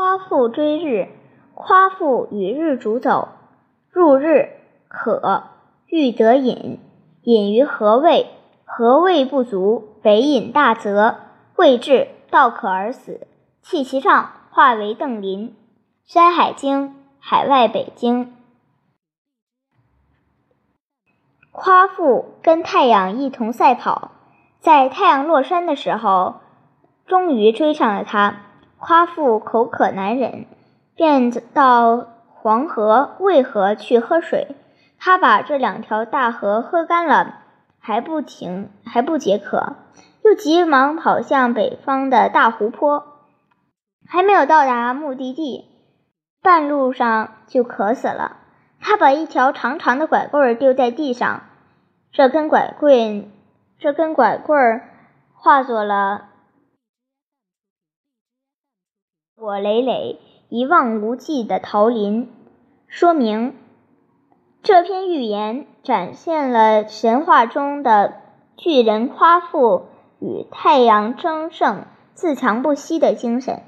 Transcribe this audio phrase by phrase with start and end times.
[0.00, 1.10] 夸父追日，
[1.54, 3.28] 夸父与日逐走。
[3.90, 4.48] 入日，
[4.88, 5.42] 渴，
[5.88, 6.80] 欲得饮，
[7.24, 8.28] 饮于河渭，
[8.64, 11.16] 河渭不足，北饮大泽，
[11.56, 13.26] 未至，道渴而死。
[13.60, 15.48] 弃其上，化为邓林。
[16.06, 16.88] 《山海经·
[17.18, 18.24] 海外北经》。
[21.52, 24.12] 夸父跟太阳一同赛跑，
[24.60, 26.36] 在太阳落山的时候，
[27.04, 28.46] 终于追上了他。
[28.80, 30.46] 夸父口渴难忍，
[30.96, 34.56] 便到黄河、渭河去喝水。
[34.98, 37.34] 他把这两条大河喝干了，
[37.78, 39.76] 还不停，还不解渴，
[40.24, 43.04] 又急忙跑向北方的大湖泊。
[44.08, 45.66] 还没有到达目的地，
[46.42, 48.38] 半路上就渴死了。
[48.80, 51.42] 他把一条长长的拐棍丢在地上，
[52.12, 53.30] 这根拐棍，
[53.78, 54.80] 这根拐棍
[55.34, 56.29] 化作了。
[59.40, 60.18] 果累累、
[60.50, 62.30] 一望无际的桃林，
[62.88, 63.56] 说明
[64.62, 68.20] 这篇寓言展现了神话中的
[68.58, 69.86] 巨人夸父
[70.18, 73.62] 与太阳争胜、自强不息的精神。